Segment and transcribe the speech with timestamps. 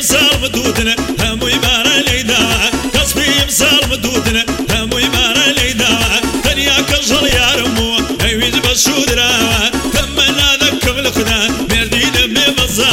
[0.00, 2.38] امسال مدودنا همو يبارا ليدا.
[2.94, 5.98] كسبي امسال مدودنا همو يبارا ليدا.
[6.44, 9.30] دنيا كجل يا رمو ايويز بشودرا.
[9.92, 12.90] تمنا ذكم الخنا مردين بمزا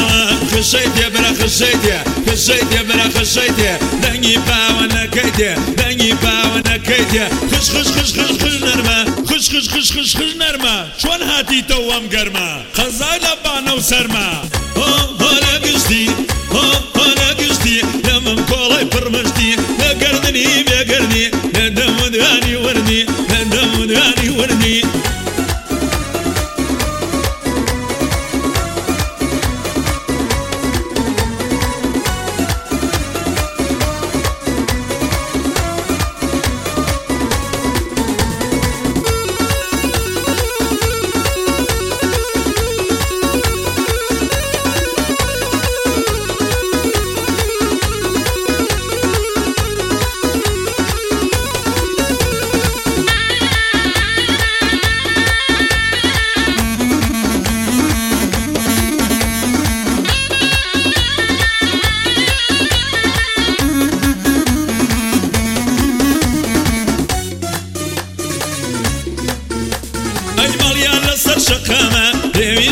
[0.51, 3.79] خشيت يا برا خشيت يا خشيت يا برا خشيت يا.
[4.03, 10.87] دني باوانا كيتيا دني باوانا كيتيا خش خش خش خش خش نرمى خش نرمى.
[11.01, 14.43] شون هاتي توام قرما خزاي لبانا وسرما
[14.77, 15.37] هو هو هو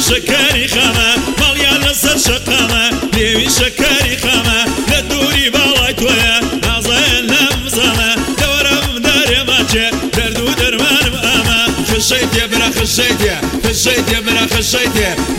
[0.10, 8.98] ليوي شكاري خامة مليان لسر شقامة ليوي شكاري خامة لدوري بالاي تويا نازين لمزامة دورم
[8.98, 14.46] داري ماجي دردو درمان ماما خشيت يا برا خشيت يا خشيت يا برا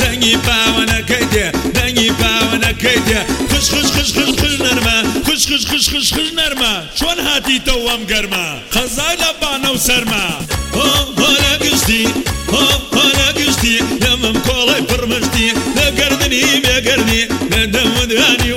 [0.00, 5.46] دني باوانا كيت يا دني باوانا كيت يا خش خش خش خش خش نرمى خش
[5.46, 10.40] خش خش خش خش نرمى شون هاتي توام قرما خزاي لبانا وسرما
[10.74, 10.80] هو
[11.18, 12.08] هو لا قصدي
[12.48, 12.58] هو
[12.94, 14.15] هو لا قصدي لما مكولاي
[14.74, 18.52] فرمشتي لا قردني يا قردني لا دم وداني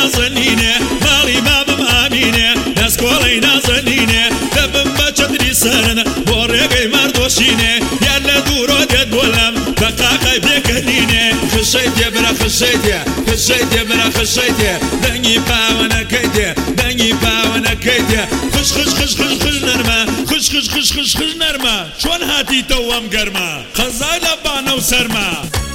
[0.00, 0.74] نازەنینێ
[1.04, 4.24] ماڵی بابم ئامینێ دەستکۆڵی نازەنینێ
[4.54, 7.74] دەبم بە چەندری سەرە بۆ ڕێگەی مردۆشینێ
[8.06, 13.82] یان لە دوورۆ دێت بۆلم بە قاقای بێکەنینێ خشەی دێ برە خشەی دێ خشەی دێ
[13.88, 14.74] برە خشەی دێ.
[15.04, 18.22] دەنگی پاوەەکەی دێ دەنگی پاوەەکەی دێ.
[18.54, 20.00] خش خش خش خش خش نەرمە
[20.30, 21.76] خش خش خش خش خش نەرمە.
[22.02, 25.28] چۆن هاتی تەوام گەرمە؟ قەزای لە بانە و سەرمە.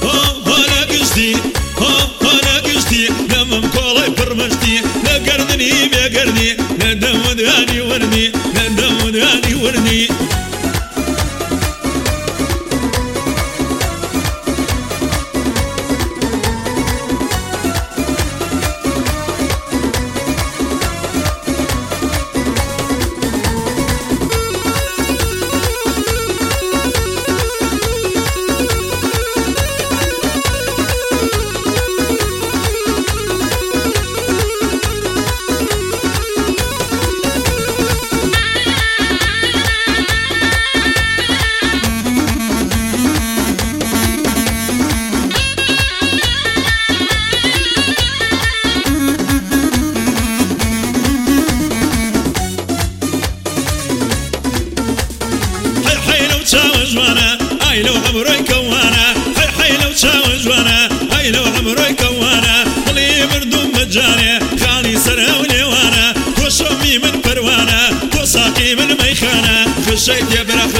[0.04, 1.32] هۆ هۆ لە گشتی
[1.80, 2.15] هۆ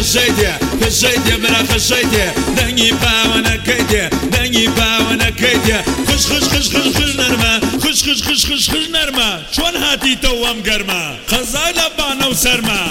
[0.06, 2.26] خەشەیتێ خەشەیتێ برا خەشەیتێ
[2.58, 4.04] دەنگی پاوەەکەیتێ
[4.34, 9.74] دەنگی پاوەەکەیتێ خش خش خش خش خش نەرمە خش خش خش خش خش نەرمە چۆن
[9.82, 12.82] هاتی تە وام گەرمە خەزای لە بانە و سەرمە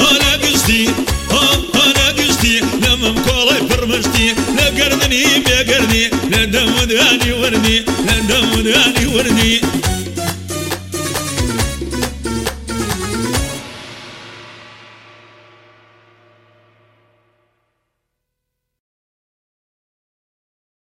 [0.00, 0.82] هۆرە گشتی
[1.74, 4.28] هۆرە گشتی لەمم کۆڵی پڕمشتی
[4.58, 7.78] لەگەردنی بێگەردی لە دەمودانی وردی.
[8.08, 8.99] لە دەمودانی